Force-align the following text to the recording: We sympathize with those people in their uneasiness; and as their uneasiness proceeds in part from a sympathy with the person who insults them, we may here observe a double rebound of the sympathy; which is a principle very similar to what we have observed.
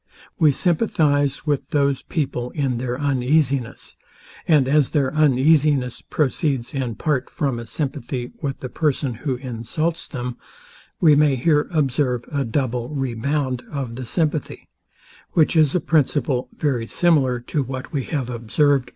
We 0.39 0.51
sympathize 0.51 1.45
with 1.45 1.69
those 1.69 2.01
people 2.01 2.49
in 2.55 2.79
their 2.79 2.99
uneasiness; 2.99 3.97
and 4.47 4.67
as 4.67 4.89
their 4.89 5.13
uneasiness 5.13 6.01
proceeds 6.01 6.73
in 6.73 6.95
part 6.95 7.29
from 7.29 7.59
a 7.59 7.67
sympathy 7.67 8.31
with 8.41 8.61
the 8.61 8.69
person 8.69 9.13
who 9.13 9.35
insults 9.35 10.07
them, 10.07 10.37
we 10.99 11.15
may 11.15 11.35
here 11.35 11.67
observe 11.69 12.25
a 12.33 12.43
double 12.43 12.89
rebound 12.89 13.61
of 13.71 13.95
the 13.95 14.07
sympathy; 14.07 14.67
which 15.33 15.55
is 15.55 15.75
a 15.75 15.79
principle 15.79 16.49
very 16.57 16.87
similar 16.87 17.39
to 17.39 17.61
what 17.61 17.93
we 17.93 18.05
have 18.05 18.27
observed. 18.27 18.89